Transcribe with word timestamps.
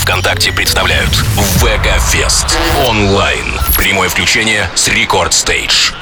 ВКонтакте 0.00 0.52
представляют 0.52 1.10
ВК 1.10 2.00
Фест 2.10 2.58
онлайн. 2.86 3.60
Прямое 3.76 4.08
включение 4.08 4.68
с 4.74 4.88
Рекорд 4.88 5.32
Стейдж. 5.34 5.92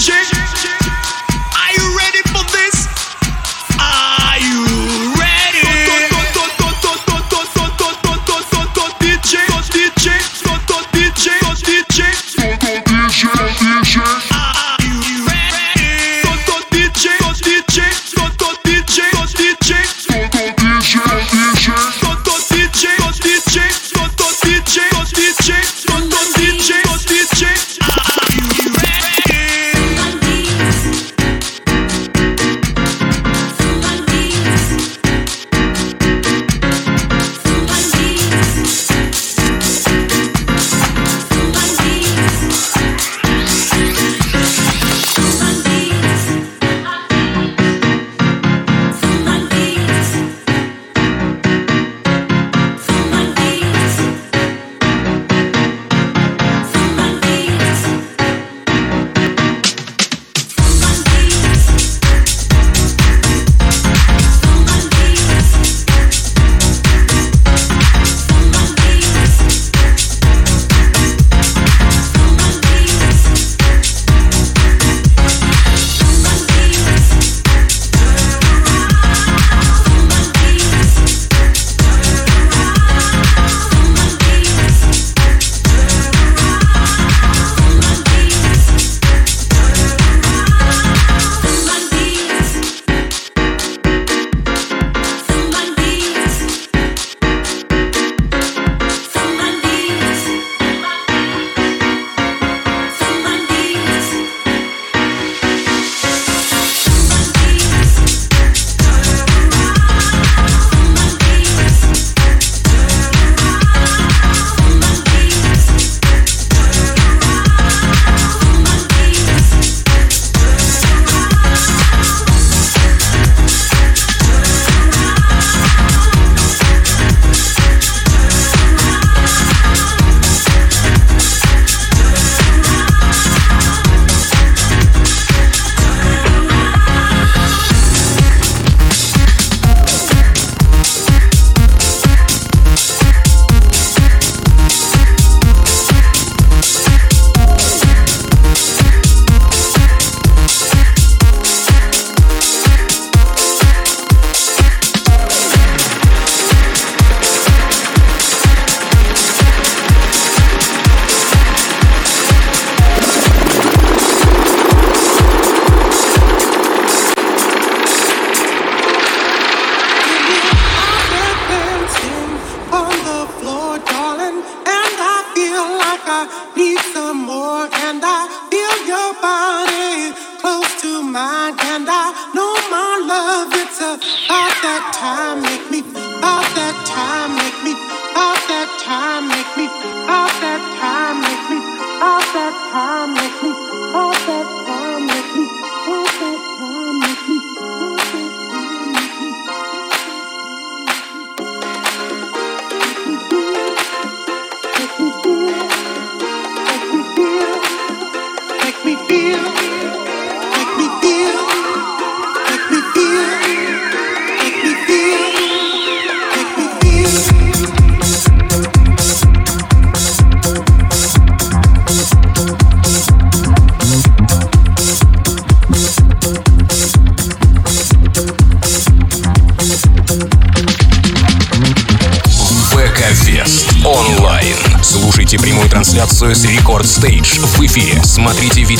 трансляцию 0.00 0.79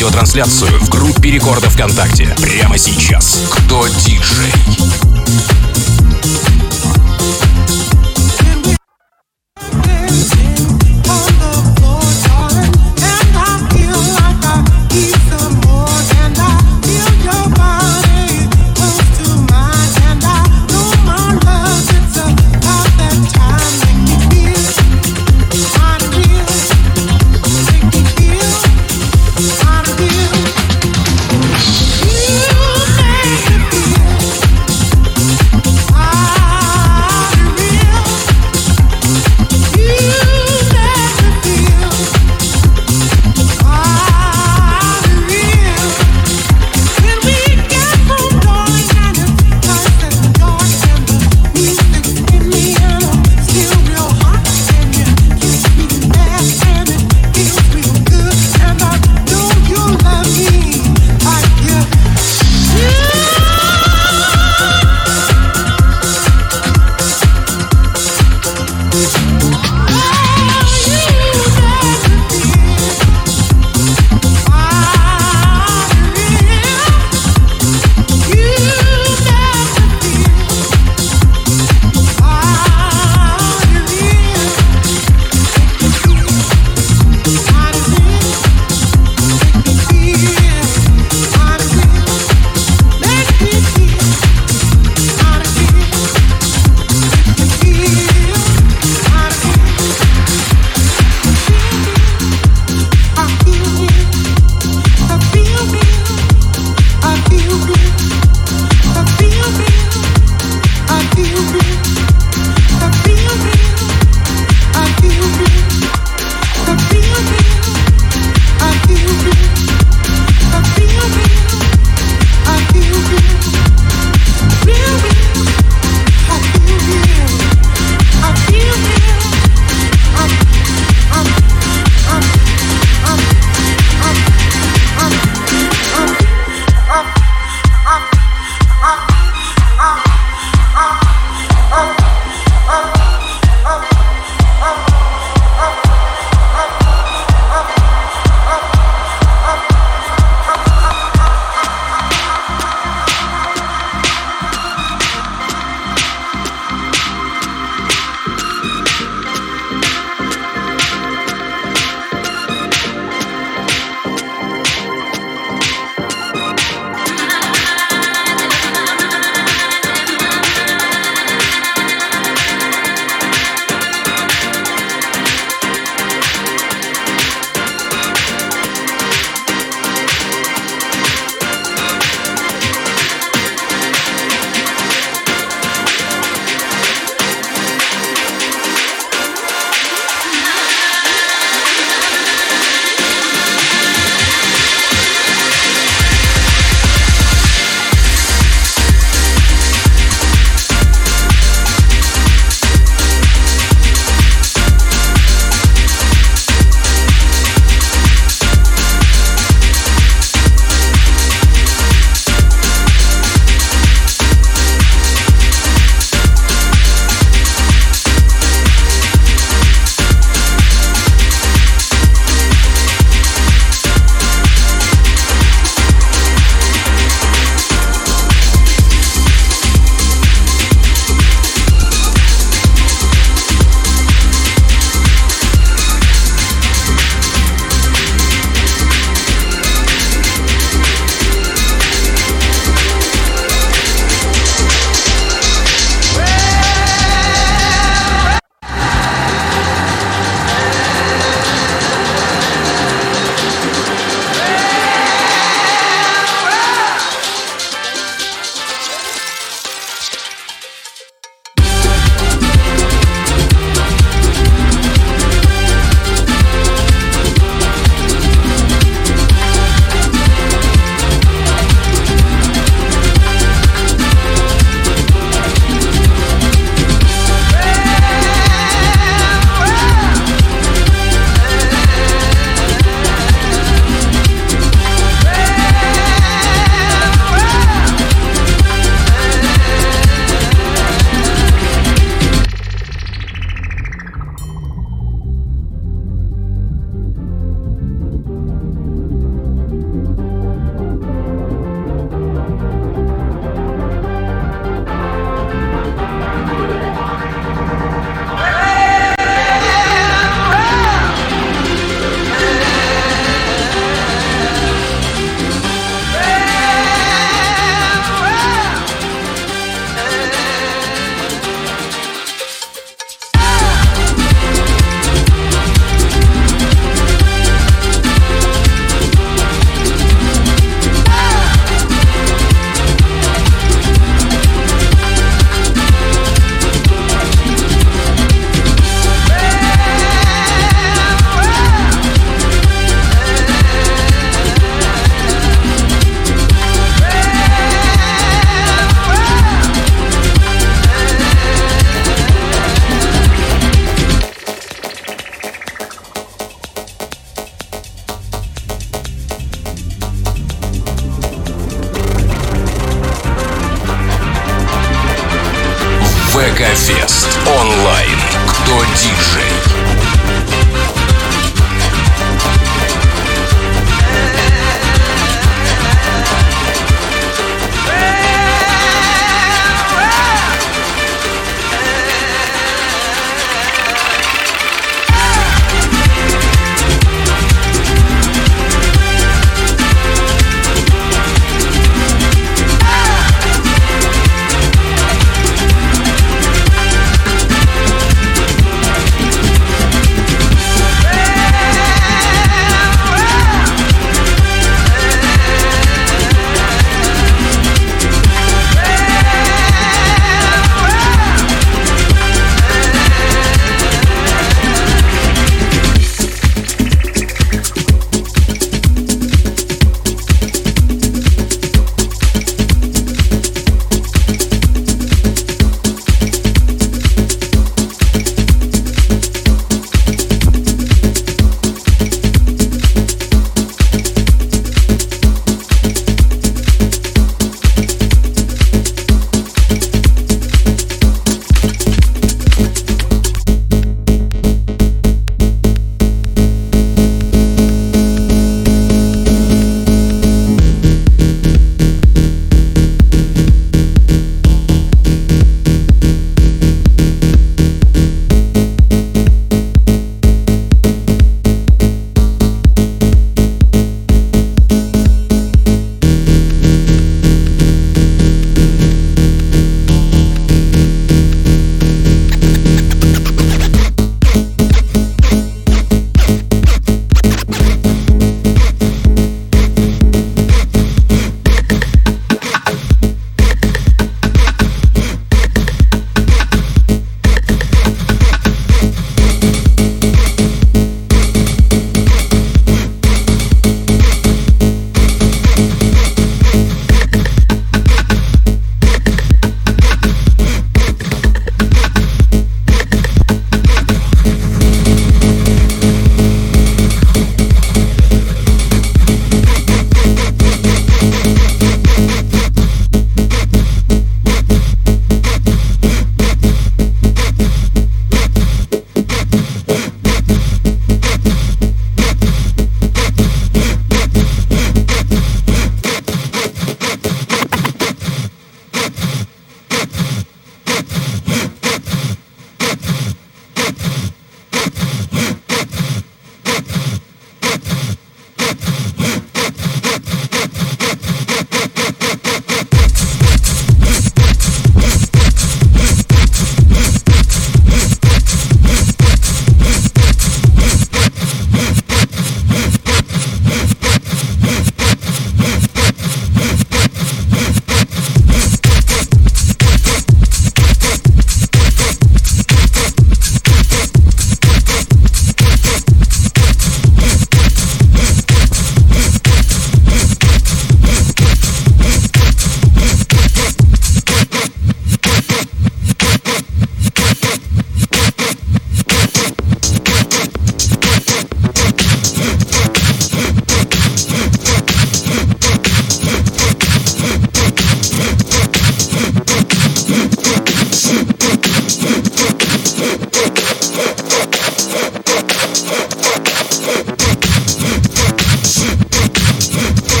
видеотрансляцию 0.00 0.80
в 0.80 0.88
группе 0.88 1.30
Рекорда 1.30 1.68
ВКонтакте 1.68 2.34
прямо 2.40 2.78
сейчас. 2.78 3.42
Кто 3.50 3.86
диджей? 3.86 4.50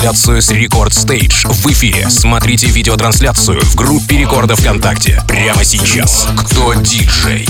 Трансляцию 0.00 0.40
с 0.40 0.50
Рекорд 0.50 0.94
Стейдж 0.94 1.44
в 1.46 1.66
эфире. 1.72 2.08
Смотрите 2.08 2.68
видеотрансляцию 2.68 3.60
в 3.60 3.74
группе 3.74 4.16
Рекорда 4.16 4.56
ВКонтакте 4.56 5.22
прямо 5.28 5.62
сейчас. 5.62 6.26
Кто 6.38 6.72
диджей? 6.72 7.46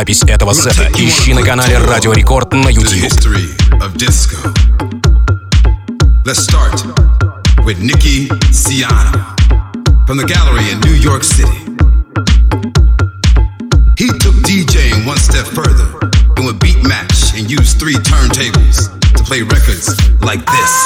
запись 0.00 0.22
этого 0.26 0.54
сета 0.54 0.88
ищи 0.96 1.34
на 1.34 1.42
канале 1.42 1.76
Радио 1.76 2.14
Рекорд 2.14 2.54
на 2.54 2.70
YouTube. 2.70 3.06
Let's 6.24 6.40
start 6.40 6.82
with 7.66 7.78
Nikki 7.80 8.28
Siana 8.50 9.36
from 10.06 10.16
the 10.16 10.24
gallery 10.24 10.70
in 10.72 10.80
New 10.88 10.96
York 11.10 11.22
City. 11.22 11.60
He 13.98 14.08
took 14.22 14.36
DJing 14.48 15.04
one 15.06 15.18
step 15.18 15.44
further, 15.44 15.88
doing 16.34 16.56
beat 16.56 16.82
match 16.82 17.36
and 17.36 17.50
used 17.50 17.78
three 17.78 17.98
turntables 18.12 18.88
to 19.16 19.22
play 19.22 19.42
records 19.42 19.86
like 20.22 20.42
this. 20.46 20.79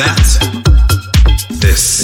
that, 0.00 1.44
this. 1.60 1.99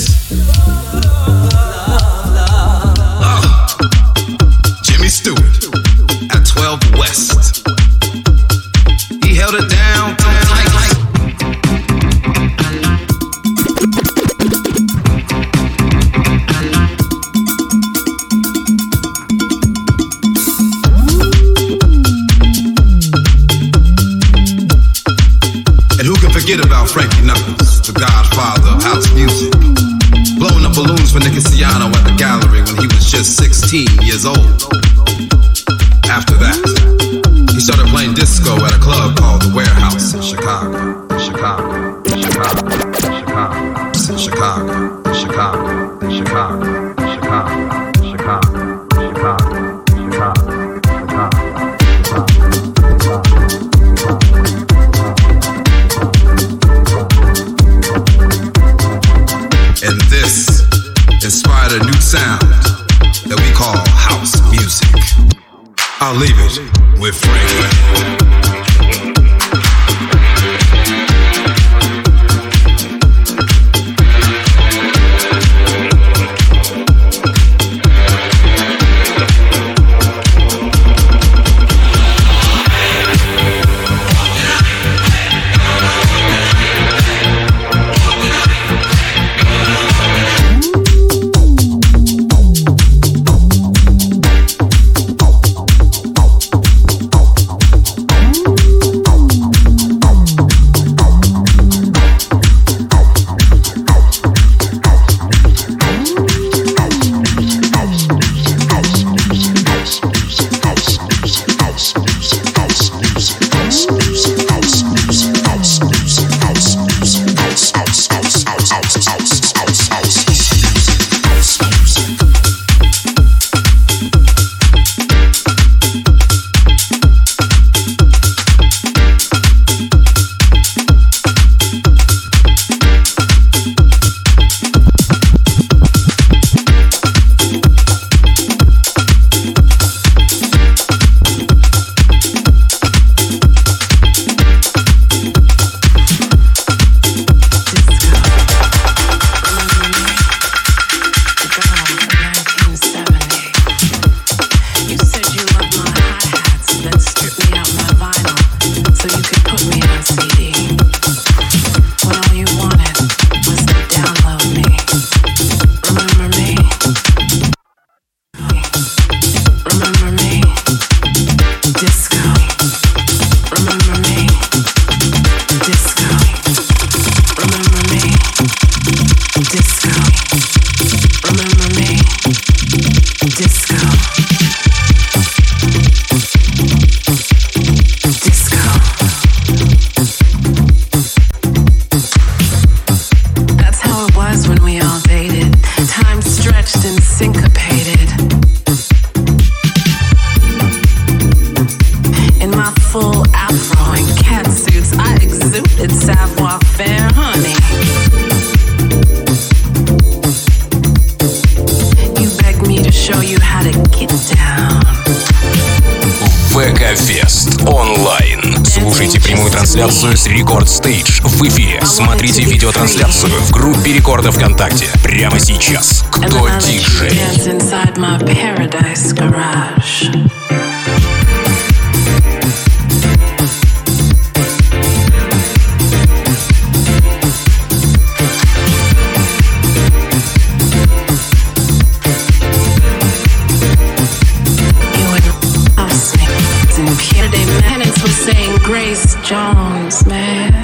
Jones, 249.26 250.06
man. 250.06 250.54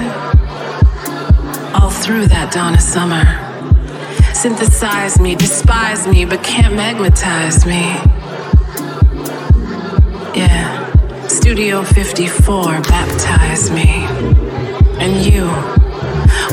All 1.75 1.91
through 1.91 2.27
that 2.29 2.53
dawn 2.53 2.75
of 2.75 2.81
summer. 2.81 3.25
Synthesize 4.33 5.19
me, 5.19 5.35
despise 5.35 6.07
me, 6.07 6.25
but 6.25 6.45
can't 6.45 6.77
magnetize 6.77 7.67
me. 7.67 7.83
Yeah. 10.39 11.27
Studio 11.27 11.83
54 11.83 12.83
baptized 12.83 13.73
me. 13.73 14.05
And 15.03 15.27
you. 15.27 15.47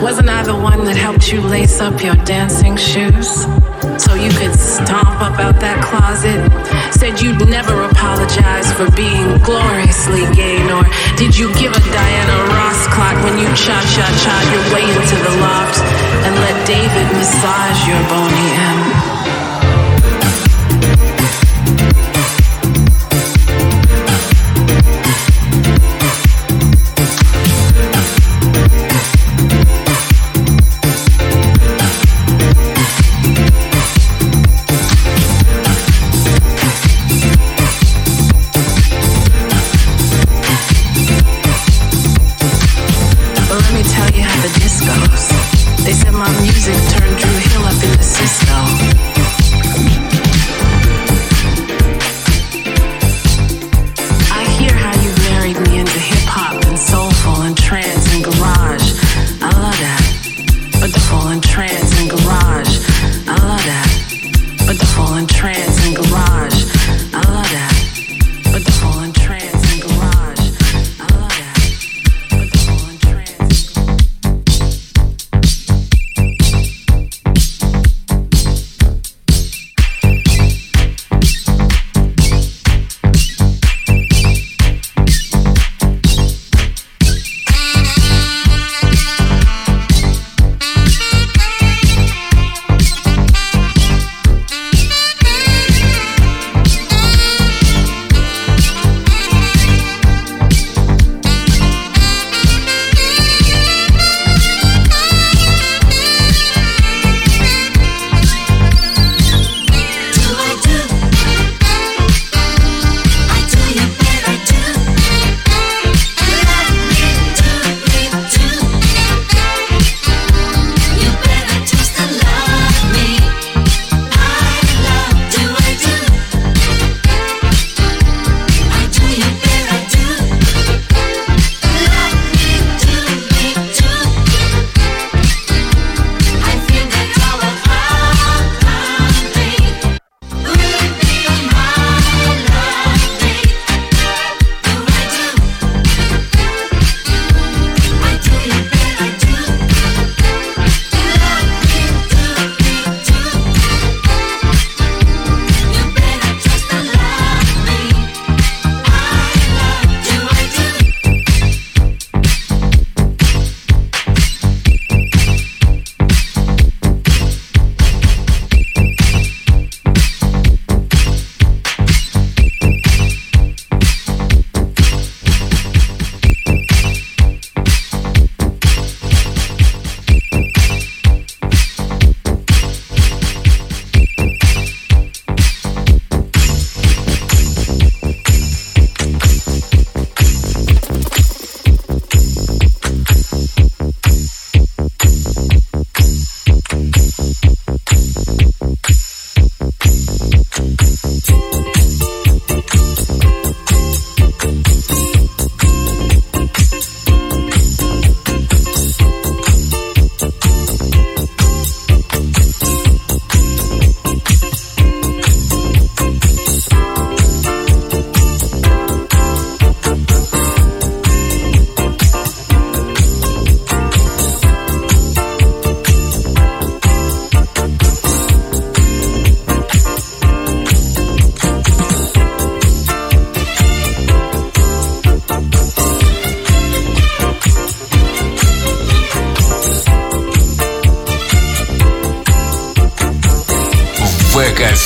Wasn't 0.03 0.27
I 0.27 0.41
the 0.41 0.55
one 0.55 0.83
that 0.85 0.97
helped 0.97 1.31
you 1.31 1.41
lace 1.41 1.79
up 1.79 2.03
your 2.03 2.15
dancing 2.25 2.75
shoes? 2.75 3.45
So 3.97 4.15
you 4.15 4.32
could 4.32 4.55
stomp 4.59 5.21
up 5.21 5.39
out 5.39 5.59
that 5.59 5.80
closet? 5.84 6.39
Said 6.91 7.21
you'd 7.21 7.47
never 7.47 7.84
apologize 7.88 8.67
for 8.75 8.91
being 8.91 9.38
gloriously 9.43 10.27
gay, 10.36 10.59
nor 10.67 10.84
did 11.15 11.38
you 11.38 11.47
give 11.55 11.71
a 11.71 11.84
Diana 11.91 12.38
Ross 12.51 12.88
clock 12.91 13.15
when 13.23 13.39
you 13.39 13.47
cha 13.55 13.80
cha 13.95 14.07
cha 14.23 14.36
your 14.51 14.65
way 14.75 14.84
into 14.84 15.17
the 15.23 15.34
loft 15.39 15.80
and 16.27 16.34
let 16.43 16.55
David 16.67 17.07
massage 17.15 17.80
your 17.88 18.01
bony 18.11 18.47
end? 18.57 18.88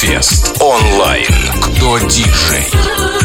Фест 0.04 0.58
онлайн. 0.60 1.26
Кто 1.62 1.98
диджей? 2.00 3.23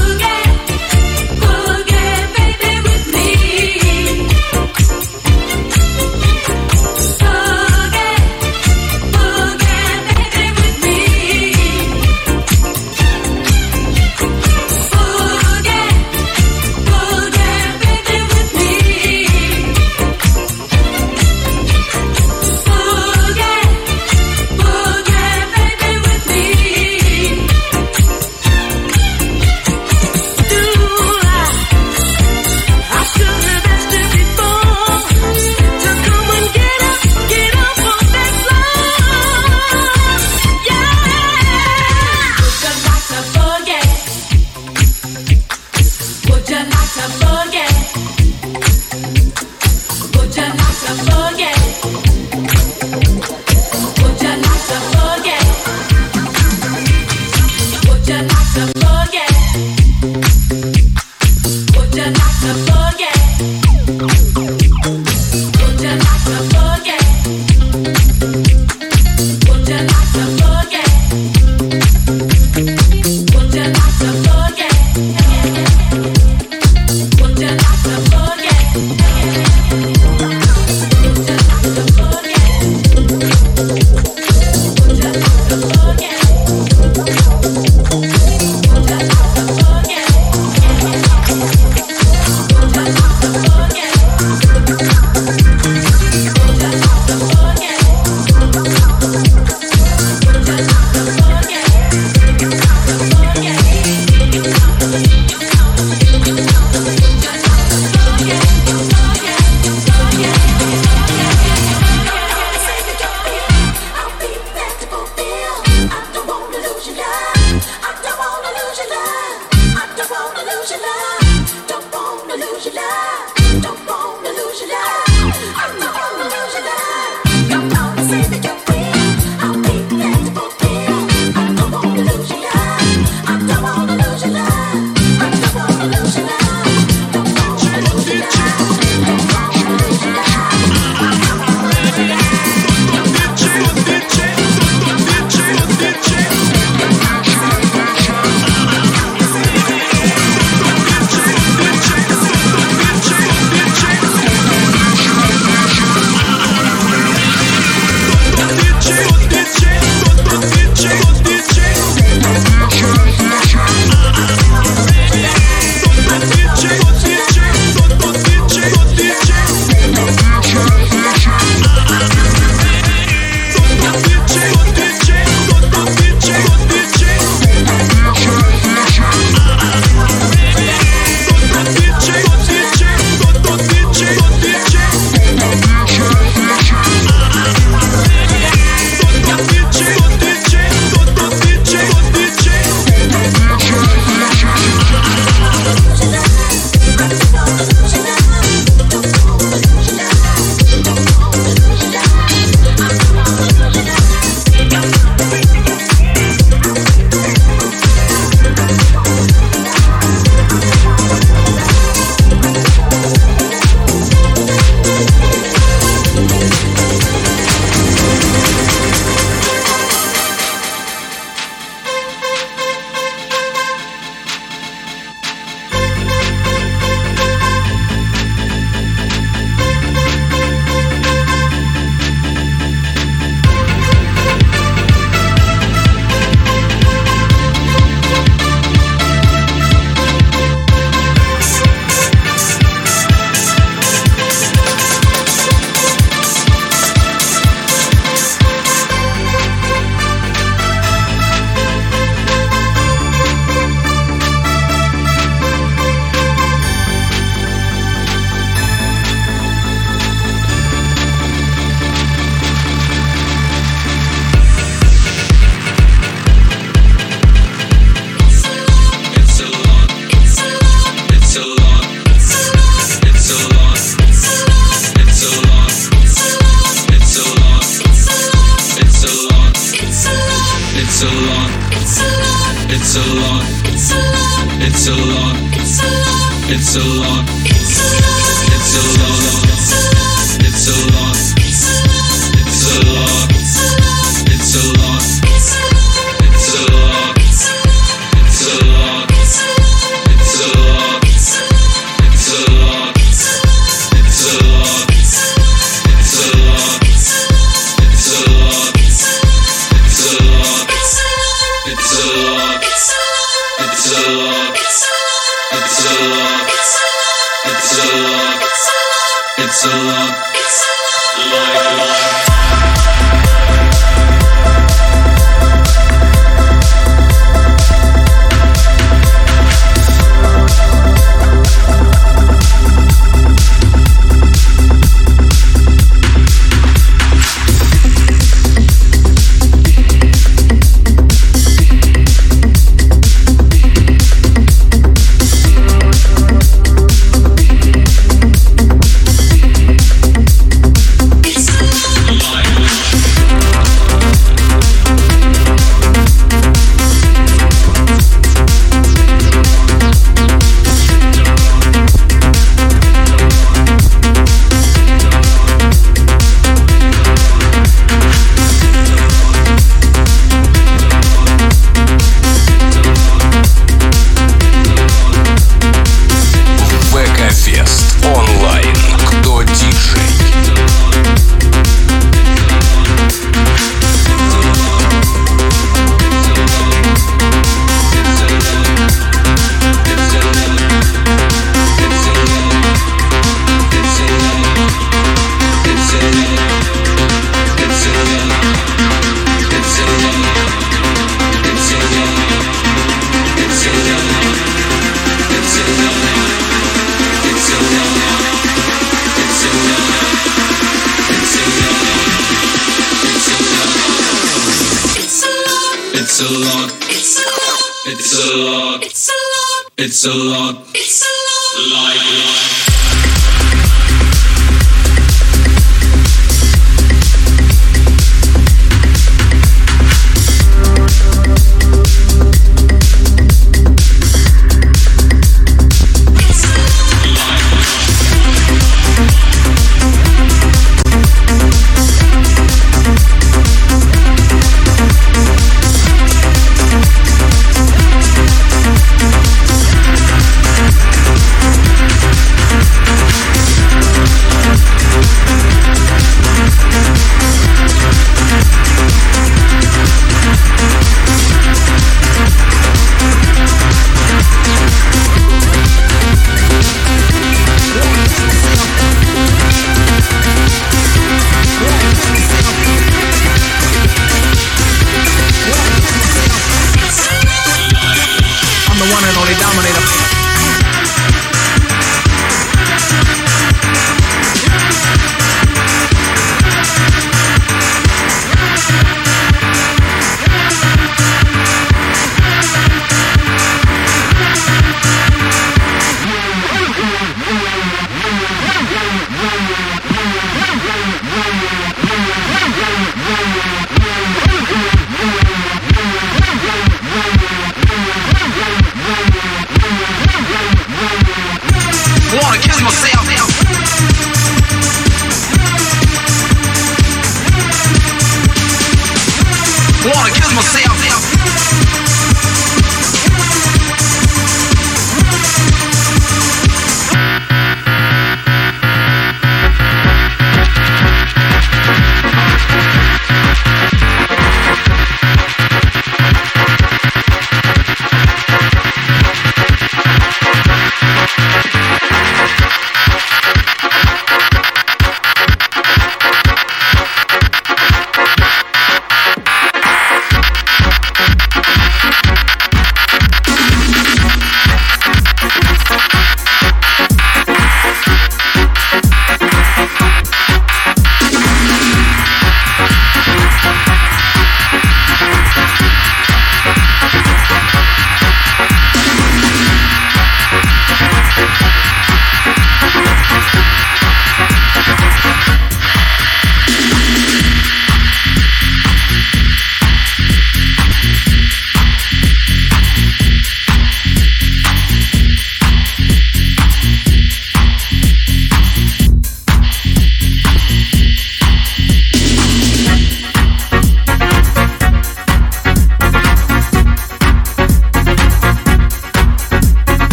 A 420.07 420.15
lot. 420.15 420.38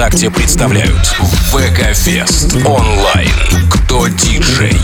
ВКонтакте 0.00 0.30
представляют 0.30 1.06
ВК 1.52 1.94
Фест 1.94 2.54
онлайн. 2.64 3.68
Кто 3.70 4.08
диджей? 4.08 4.74